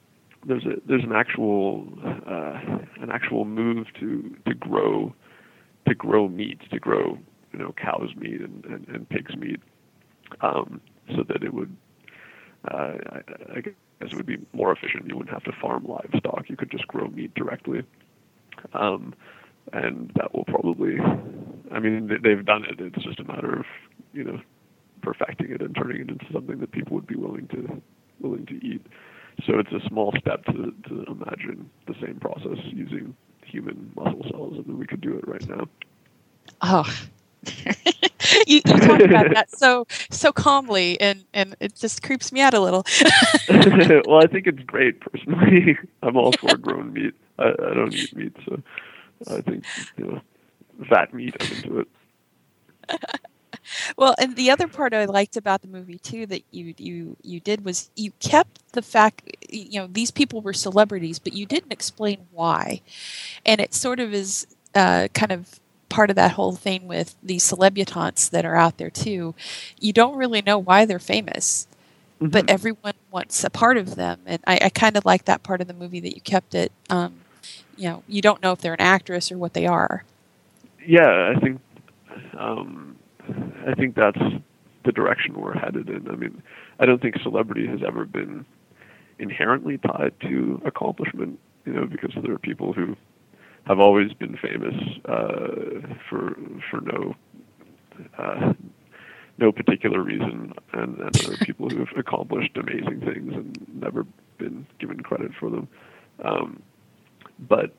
[0.46, 2.60] there's a there's an actual uh,
[3.02, 5.14] an actual move to to grow
[5.88, 7.18] to grow meat, to grow
[7.52, 9.60] you know cow's meat and, and, and pig's meat,
[10.42, 10.82] um,
[11.16, 11.76] so that it would
[12.72, 13.62] uh, I, I
[14.00, 15.08] guess it would be more efficient.
[15.08, 16.50] You wouldn't have to farm livestock.
[16.50, 17.84] You could just grow meat directly.
[18.74, 19.14] Um,
[19.74, 20.98] and that will probably,
[21.72, 22.80] I mean, they've done it.
[22.80, 23.66] It's just a matter of,
[24.14, 24.40] you know,
[25.02, 27.82] perfecting it and turning it into something that people would be willing to
[28.20, 28.86] willing to eat.
[29.46, 34.58] So it's a small step to to imagine the same process using human muscle cells,
[34.58, 35.68] and we could do it right now.
[36.62, 37.00] Oh,
[38.48, 42.54] you, you talk about that so so calmly, and and it just creeps me out
[42.54, 42.86] a little.
[44.08, 45.78] well, I think it's great personally.
[46.04, 47.14] I'm all for grown meat.
[47.38, 48.62] I, I don't eat meat, so
[49.30, 49.64] I think
[49.98, 50.22] you know
[50.90, 51.36] fat meat.
[51.40, 51.88] I'm into it.
[53.98, 57.40] well, and the other part I liked about the movie too that you you you
[57.40, 61.72] did was you kept the fact you know these people were celebrities, but you didn't
[61.72, 62.82] explain why,
[63.46, 67.44] and it sort of is uh, kind of part of that whole thing with these
[67.44, 69.36] celebutantes that are out there too.
[69.80, 71.68] You don't really know why they're famous,
[72.22, 72.30] mm-hmm.
[72.30, 75.62] but everyone wants a part of them, and I, I kind of like that part
[75.62, 76.72] of the movie that you kept it.
[76.90, 77.22] Um,
[77.76, 80.04] you know, you don't know if they're an actress or what they are.
[80.86, 81.62] Yeah, I think.
[82.38, 82.96] Um,
[83.68, 84.20] I think that's
[84.86, 86.10] the direction we're headed in.
[86.10, 86.42] I mean,
[86.80, 88.46] I don't think celebrity has ever been
[89.20, 92.96] inherently tied to accomplishment, you know, because there are people who
[93.66, 96.36] have always been famous uh, for
[96.70, 97.16] for no
[98.18, 98.54] uh,
[99.38, 104.06] no particular reason, and, and there are people who have accomplished amazing things and never
[104.38, 105.68] been given credit for them.
[106.24, 106.62] Um,
[107.40, 107.74] but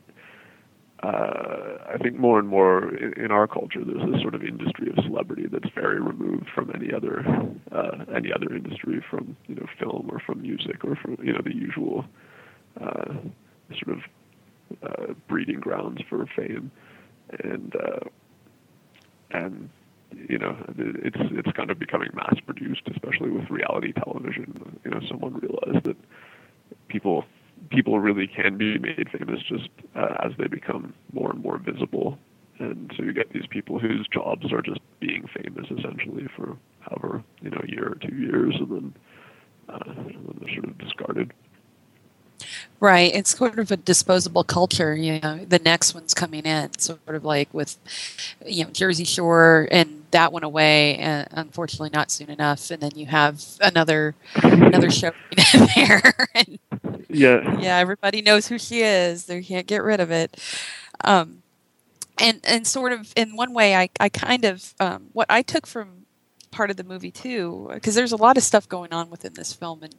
[1.02, 4.90] uh, I think more and more in, in, our culture, there's this sort of industry
[4.90, 7.24] of celebrity that's very removed from any other
[7.72, 11.40] uh, any other industry, from you know film or from music or from you know
[11.42, 12.04] the usual
[12.80, 13.14] uh,
[13.82, 14.02] sort of
[14.82, 16.70] uh, breeding grounds for fame,
[17.42, 18.08] and uh,
[19.30, 19.70] and
[20.28, 24.78] you know it's it's kind of becoming mass produced, especially with reality television.
[24.84, 25.96] You know, someone realized that
[26.88, 27.24] people
[27.68, 32.18] people really can be made famous just uh, as they become more and more visible.
[32.58, 37.22] And so you get these people whose jobs are just being famous essentially for however,
[37.40, 38.94] you know, a year or two years and then,
[39.68, 41.32] uh, and then they're sort of discarded.
[42.80, 43.14] Right.
[43.14, 44.94] It's sort of a disposable culture.
[44.96, 47.76] You know, the next one's coming in, sort of like with,
[48.46, 52.70] you know, Jersey Shore, and that went away, and unfortunately, not soon enough.
[52.70, 55.12] And then you have another another show
[55.54, 56.14] in there.
[56.34, 56.58] and,
[57.08, 57.58] yeah.
[57.58, 57.76] Yeah.
[57.76, 59.26] Everybody knows who she is.
[59.26, 60.42] They can't get rid of it.
[61.04, 61.42] Um,
[62.18, 65.66] and and sort of in one way, I I kind of um, what I took
[65.66, 65.99] from
[66.50, 69.52] part of the movie too, because there's a lot of stuff going on within this
[69.52, 69.94] film, and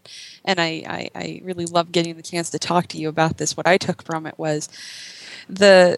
[0.46, 3.56] and I, I, I really love getting the chance to talk to you about this.
[3.56, 4.70] What I took from it was
[5.50, 5.98] the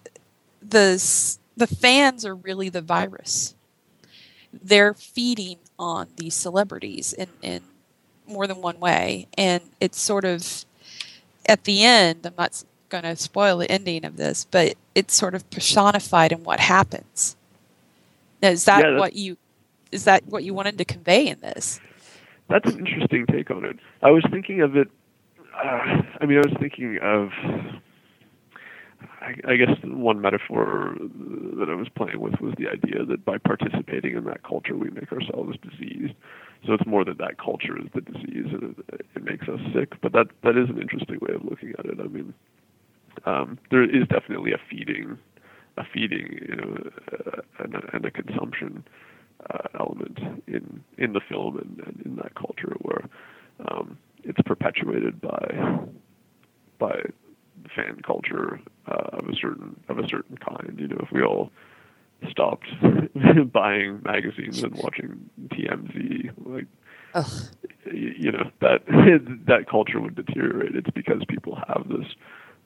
[0.62, 3.56] the the fans are really the virus.
[4.52, 7.62] They're feeding on these celebrities in in
[8.28, 10.66] more than one way, and it's sort of
[11.46, 12.26] at the end.
[12.26, 16.44] I'm not going to spoil the ending of this, but it's sort of personified in
[16.44, 17.36] what happens.
[18.42, 19.38] Is that yeah, what you
[19.94, 21.80] is that what you wanted to convey in this?
[22.50, 23.78] That's an interesting take on it.
[24.02, 24.90] I was thinking of it.
[25.56, 27.30] Uh, I mean, I was thinking of.
[29.46, 34.18] I, guess one metaphor that I was playing with was the idea that by participating
[34.18, 36.14] in that culture, we make ourselves diseased.
[36.66, 39.94] So it's more that that culture is the disease, and it, it makes us sick.
[40.02, 42.00] But that that is an interesting way of looking at it.
[42.02, 42.34] I mean,
[43.26, 45.18] um, there is definitely a feeding,
[45.78, 48.84] a feeding, you know, uh, and, a, and a consumption
[49.50, 53.04] uh, element in in the film and, and in that culture where
[53.68, 55.80] um, it's perpetuated by
[56.80, 57.02] by
[57.76, 60.78] fan culture uh, of a certain of a certain kind.
[60.80, 61.52] You know, if we all
[62.30, 62.68] stopped
[63.54, 66.68] buying magazines and watching TMZ, like
[67.14, 67.32] Ugh.
[67.92, 68.86] you know that
[69.48, 70.76] that culture would deteriorate.
[70.76, 72.08] It's because people have this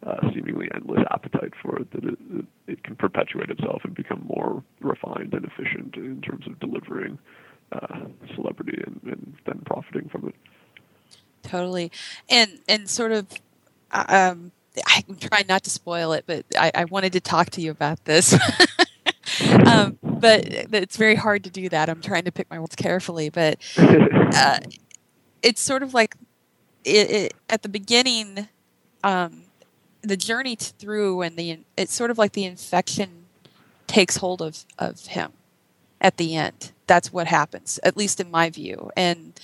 [0.05, 4.63] uh, seemingly endless appetite for it that it, it, can perpetuate itself and become more
[4.79, 7.17] refined and efficient in terms of delivering
[7.71, 8.05] uh,
[8.35, 10.35] celebrity and, and, then profiting from it.
[11.43, 11.91] Totally,
[12.29, 13.27] and and sort of.
[13.91, 14.51] Uh, um,
[14.85, 18.05] I'm trying not to spoil it, but I, I wanted to talk to you about
[18.05, 18.33] this.
[19.65, 21.89] um, but it's very hard to do that.
[21.89, 24.59] I'm trying to pick my words carefully, but uh,
[25.41, 26.15] it's sort of like
[26.83, 28.47] it, it, at the beginning.
[29.03, 29.46] Um,
[30.01, 33.25] the journey through and the it's sort of like the infection
[33.87, 35.31] takes hold of of him
[35.99, 36.71] at the end.
[36.85, 39.39] That's what happens, at least in my view, and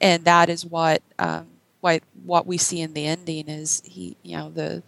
[0.00, 1.46] and that is what um,
[1.80, 4.82] what what we see in the ending is he you know the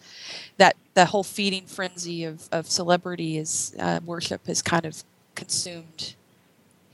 [0.57, 5.03] that the whole feeding frenzy of of celebrity is uh, worship has kind of
[5.35, 6.15] consumed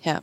[0.01, 0.23] him.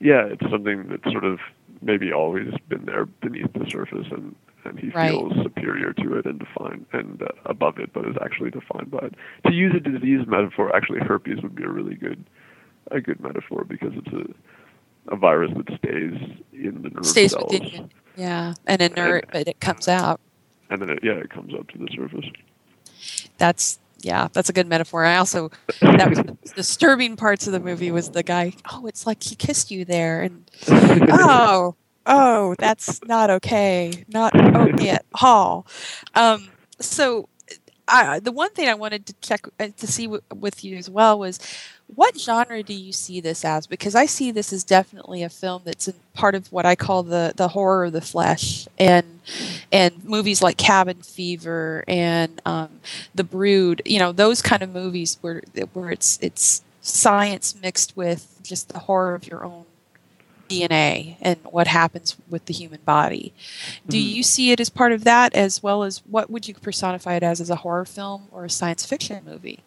[0.00, 1.38] Yeah, it's something that sort of
[1.80, 5.10] maybe always been there beneath the surface, and and he Right.
[5.10, 8.98] feels superior to it and defined and uh, above it, but is actually defined by
[8.98, 9.14] it.
[9.46, 12.24] To use a disease metaphor, actually, herpes would be a really good
[12.90, 16.14] a good metaphor because it's a a virus that stays
[16.52, 17.88] in the nerve Stays cells, within you.
[18.16, 20.20] Yeah, and inert, but it comes out.
[20.70, 22.24] and then it, yeah, it comes up to the surface.
[23.38, 25.04] That's yeah, that's a good metaphor.
[25.04, 25.50] I also
[25.80, 28.52] that was the disturbing parts of the movie was the guy.
[28.72, 31.74] Oh, it's like he kissed you there, and oh,
[32.06, 34.04] oh, that's not okay.
[34.08, 35.66] Not okay at all.
[36.14, 36.48] Um,
[36.80, 37.28] so,
[37.86, 40.88] I, the one thing I wanted to check uh, to see w- with you as
[40.88, 41.38] well was
[41.94, 43.66] what genre do you see this as?
[43.66, 47.02] Because I see this as definitely a film that's in part of what I call
[47.02, 49.20] the the horror of the flesh, and
[49.70, 52.80] and movies like Cabin Fever and um,
[53.14, 53.82] The Brood.
[53.84, 55.42] You know, those kind of movies where
[55.74, 59.64] where it's it's science mixed with just the horror of your own
[60.62, 63.32] DNA and what happens with the human body.
[63.88, 64.14] Do Mhm.
[64.16, 67.22] you see it as part of that, as well as what would you personify it
[67.22, 69.60] as, as a horror film or a science fiction movie?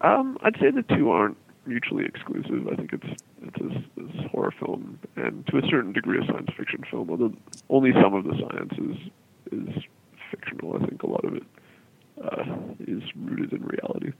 [0.00, 1.36] Um, I'd say the two aren't
[1.66, 2.68] mutually exclusive.
[2.68, 6.26] I think it's it's a, it's a horror film and to a certain degree a
[6.26, 7.10] science fiction film.
[7.10, 7.32] Although
[7.68, 8.96] only some of the science is
[9.52, 9.82] is
[10.30, 10.76] fictional.
[10.80, 11.42] I think a lot of it
[12.22, 12.44] uh,
[12.80, 14.12] is rooted in reality.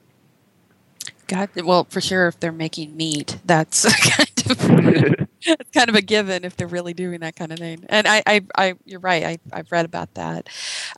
[1.26, 3.84] God, well, for sure, if they're making meat, that's
[4.16, 4.37] kind of
[5.42, 7.84] it's kind of a given if they're really doing that kind of thing.
[7.88, 9.24] And I, I, I you're right.
[9.24, 10.48] I, I've read about that.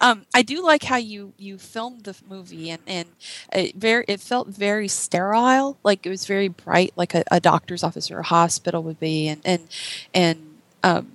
[0.00, 3.08] Um, I do like how you you filmed the movie, and and
[3.52, 7.82] it very it felt very sterile, like it was very bright, like a, a doctor's
[7.82, 9.68] office or a hospital would be, and and
[10.14, 11.12] and um,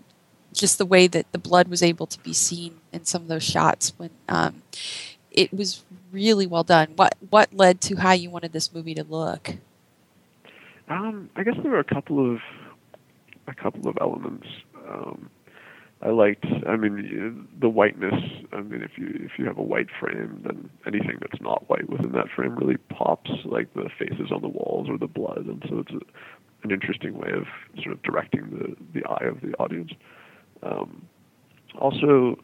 [0.54, 3.44] just the way that the blood was able to be seen in some of those
[3.44, 4.64] shots when um,
[5.32, 6.94] it was really well done.
[6.96, 9.56] What what led to how you wanted this movie to look?
[10.90, 12.40] Um, I guess there were a couple of
[13.48, 14.48] a couple of elements.
[14.88, 15.30] Um,
[16.02, 16.46] I liked.
[16.68, 18.22] I mean, the whiteness.
[18.54, 21.90] I mean, if you if you have a white frame, then anything that's not white
[21.90, 25.64] within that frame really pops, like the faces on the walls or the blood, and
[25.68, 26.00] so it's a,
[26.64, 27.46] an interesting way of
[27.82, 29.92] sort of directing the the eye of the audience.
[30.62, 31.08] Um,
[31.80, 32.38] also,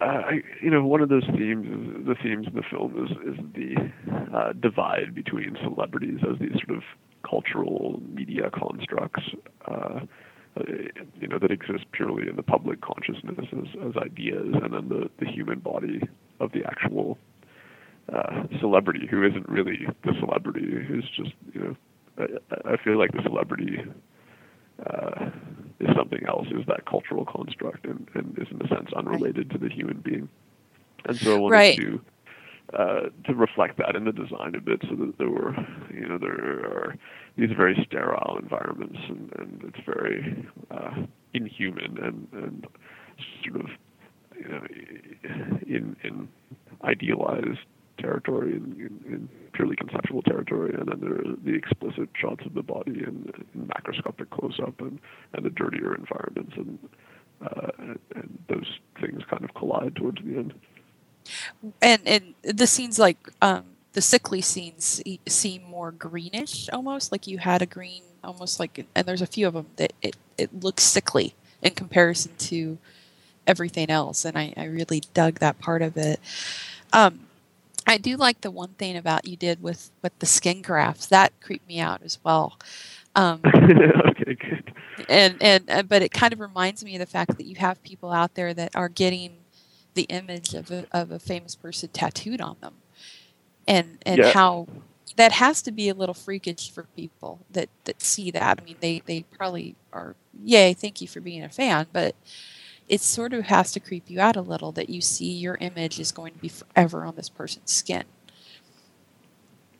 [0.00, 4.36] I, you know, one of those themes, the themes in the film is is the
[4.36, 6.82] uh, divide between celebrities as these sort of
[7.28, 9.24] cultural media constructs,
[9.66, 10.00] uh,
[10.56, 10.62] uh,
[11.20, 15.10] you know, that exist purely in the public consciousness as, as ideas, and then the
[15.18, 16.00] the human body
[16.40, 17.18] of the actual
[18.12, 21.76] uh, celebrity who isn't really the celebrity, who's just, you know,
[22.18, 23.78] I, I feel like the celebrity
[24.86, 25.30] uh,
[25.80, 29.58] is something else, is that cultural construct, and, and is in a sense unrelated to
[29.58, 30.28] the human being.
[31.06, 31.76] And so I wanted Right.
[31.76, 32.00] to
[32.78, 35.54] uh, to reflect that in the design a bit, so that there were,
[35.92, 36.34] you know, there
[36.66, 36.96] are
[37.36, 41.02] these very sterile environments, and, and it's very uh,
[41.32, 42.66] inhuman and and
[43.44, 43.70] sort of,
[44.36, 44.66] you know,
[45.66, 46.28] in in
[46.84, 47.60] idealized
[47.98, 52.62] territory in, in, purely conceptual territory, and then there are the explicit shots of the
[52.62, 55.00] body in, in macroscopic close-up and,
[55.32, 56.78] and the dirtier environments, and,
[57.44, 60.54] uh, and and those things kind of collide towards the end.
[61.82, 67.38] And and the scenes like um, the sickly scenes seem more greenish, almost like you
[67.38, 68.86] had a green, almost like.
[68.94, 72.78] And there's a few of them that it it looks sickly in comparison to
[73.46, 76.20] everything else, and I, I really dug that part of it.
[76.92, 77.27] Um,
[77.88, 81.32] I do like the one thing about you did with with the skin grafts that
[81.40, 82.58] creeped me out as well.
[83.16, 84.74] Um, okay, good.
[85.08, 87.82] and and uh, but it kind of reminds me of the fact that you have
[87.82, 89.46] people out there that are getting
[89.94, 92.82] the image of a, of a famous person tattooed on them
[93.66, 94.32] and and Yeah.
[94.32, 94.68] how
[95.16, 98.76] that has to be a little freakish for people that that see that i mean
[98.80, 102.16] they they probably are yay thank you for being a fan but
[102.88, 106.00] it sort of has to creep you out a little that you see your image
[106.00, 108.04] is going to be forever on this person's skin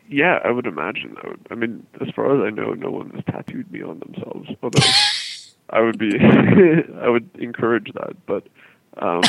[0.09, 1.17] Yeah, I would imagine.
[1.25, 1.47] I would.
[1.51, 4.51] I mean, as far as I know, no one has tattooed me on themselves.
[4.63, 4.95] Although
[5.71, 6.19] I would be,
[7.01, 8.15] I would encourage that.
[8.27, 8.47] But
[8.99, 9.23] um,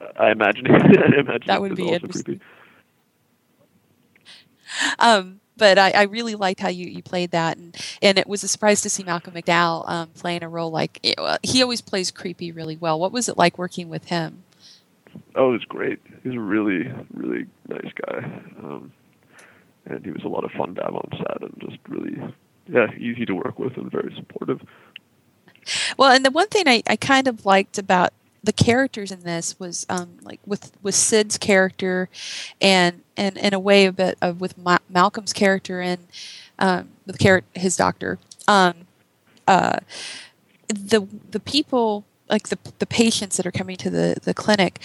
[0.18, 2.08] I imagine, I imagine That would be also interesting.
[2.08, 2.40] creepy.
[4.98, 8.42] um, but I, I really liked how you, you played that, and, and it was
[8.42, 11.06] a surprise to see Malcolm McDowell um, playing a role like
[11.42, 12.98] he always plays creepy really well.
[12.98, 14.42] What was it like working with him?
[15.36, 16.00] Oh, it was great.
[16.24, 18.18] He's a really, really nice guy,
[18.62, 18.90] um,
[19.84, 22.16] and he was a lot of fun to have on set, and just really,
[22.66, 24.62] yeah, easy to work with and very supportive.
[25.98, 29.58] Well, and the one thing I, I kind of liked about the characters in this
[29.58, 32.08] was um, like with with Sid's character,
[32.60, 36.06] and and in a way a bit of with Ma- Malcolm's character and
[36.58, 38.18] um, with char- his doctor.
[38.48, 38.86] Um,
[39.46, 39.80] uh,
[40.68, 44.80] the the people like the the patients that are coming to the the clinic,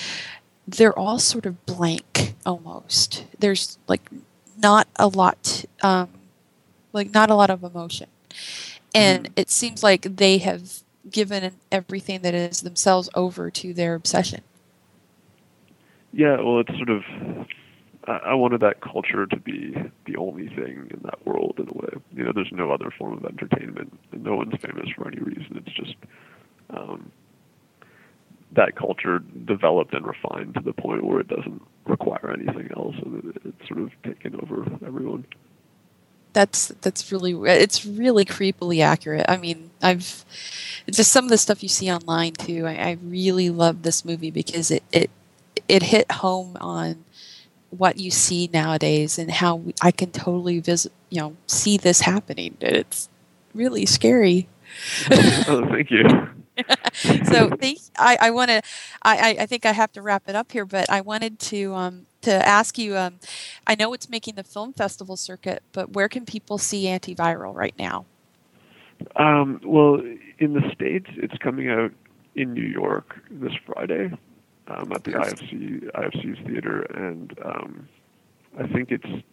[0.68, 3.26] they're all sort of blank almost.
[3.39, 4.10] There's like
[4.62, 6.10] not a lot, um,
[6.91, 8.08] like not a lot of emotion,
[8.93, 9.34] and mm-hmm.
[9.36, 14.41] it seems like they have given everything that is themselves over to their obsession.
[16.14, 17.03] Yeah, well, it's sort of.
[18.08, 19.76] I wanted that culture to be
[20.06, 21.89] the only thing in that world in a way.
[22.14, 25.64] You know, there's no other form of entertainment, no one's famous for any reason.
[25.66, 25.95] It's just
[26.70, 27.12] um,
[28.51, 33.39] that culture developed and refined to the point where it doesn't require anything else, and
[33.43, 35.26] it's sort of taken over everyone.
[36.36, 39.25] That's that's really it's really creepily accurate.
[39.29, 40.25] I mean, I've
[40.91, 42.67] just some of the stuff you see online too.
[42.67, 45.09] I, I really love this movie because it it
[45.69, 47.05] it hit home on
[47.69, 52.01] what you see nowadays and how we, I can totally visit, you know, see this
[52.01, 52.57] happening.
[52.59, 53.09] It's
[53.53, 54.47] really scary.
[55.47, 56.03] oh, thank you.
[57.25, 58.61] so think, I, I want to,
[59.01, 62.05] I, I think I have to wrap it up here, but I wanted to, um,
[62.26, 63.19] to ask you, um,
[63.65, 67.76] I know it's making the film festival circuit, but where can people see antiviral right
[67.80, 68.05] now?
[69.15, 70.01] Um, well,
[70.39, 71.91] in the States, it's coming out
[72.36, 74.11] in New York this Friday
[74.67, 77.88] um, at the IFC IFC's theater, and um,
[78.59, 79.23] I think it's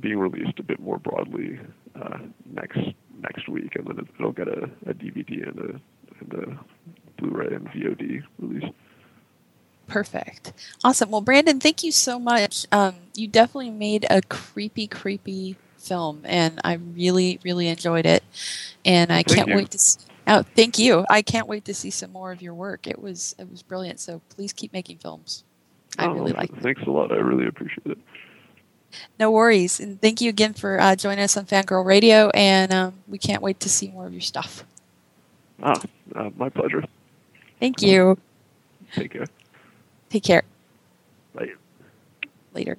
[0.00, 1.58] being released a bit more broadly
[2.00, 2.18] uh,
[2.52, 2.80] next
[3.20, 5.80] next week, and then it'll get a, a DVD and a,
[6.20, 6.60] and a
[7.18, 8.70] Blu-ray and VOD release.
[9.86, 10.52] Perfect.
[10.82, 11.10] Awesome.
[11.10, 12.66] Well, Brandon, thank you so much.
[12.72, 18.24] Um, you definitely made a creepy, creepy film, and I really, really enjoyed it.
[18.84, 19.56] And I thank can't you.
[19.56, 19.78] wait to.
[19.78, 21.04] See, oh, thank you.
[21.10, 22.86] I can't wait to see some more of your work.
[22.86, 24.00] It was it was brilliant.
[24.00, 25.44] So please keep making films.
[25.98, 26.50] I oh, really like.
[26.50, 26.60] it.
[26.60, 27.12] Thanks a lot.
[27.12, 27.98] I really appreciate it.
[29.18, 32.30] No worries, and thank you again for uh, joining us on Fangirl Radio.
[32.30, 34.64] And um, we can't wait to see more of your stuff.
[35.62, 35.80] Ah,
[36.14, 36.84] uh, my pleasure.
[37.60, 38.18] Thank you.
[38.92, 39.26] Take care.
[40.14, 40.44] Take care.
[41.34, 41.54] Bye.
[42.52, 42.78] Later.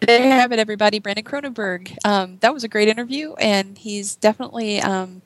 [0.00, 1.00] There you have it, everybody.
[1.00, 1.96] Brandon Cronenberg.
[2.04, 5.22] Um, that was a great interview, and he's definitely um,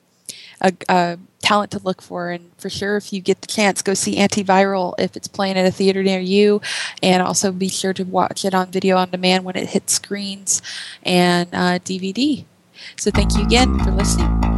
[0.63, 2.31] a, a, talent to look for.
[2.31, 5.67] And for sure, if you get the chance, go see Antiviral if it's playing at
[5.67, 6.63] a theater near you,
[7.03, 10.63] and also be sure to watch it on video on demand when it hits screens
[11.03, 12.47] and uh, DVD.
[12.97, 14.52] So, thank you again for listening.